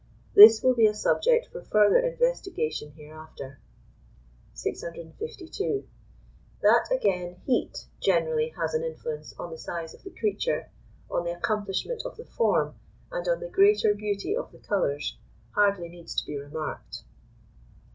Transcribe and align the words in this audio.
This 0.33 0.63
will 0.63 0.73
be 0.73 0.87
a 0.87 0.95
subject 0.95 1.49
for 1.51 1.61
further 1.61 1.99
investigation 1.99 2.91
hereafter. 2.93 3.59
652. 4.55 5.87
That, 6.63 6.87
again, 6.91 7.35
heat 7.45 7.85
generally 7.99 8.49
has 8.57 8.73
an 8.73 8.83
influence 8.83 9.35
on 9.37 9.51
the 9.51 9.59
size 9.59 9.93
of 9.93 10.01
the 10.01 10.09
creature, 10.09 10.71
on 11.11 11.23
the 11.25 11.37
accomplishment 11.37 12.01
of 12.03 12.17
the 12.17 12.25
form, 12.25 12.73
and 13.11 13.27
on 13.27 13.41
the 13.41 13.47
greater 13.49 13.93
beauty 13.93 14.35
of 14.35 14.51
the 14.51 14.57
colours, 14.57 15.19
hardly 15.51 15.87
needs 15.87 16.15
to 16.15 16.25
be 16.25 16.35
remarked. 16.35 17.03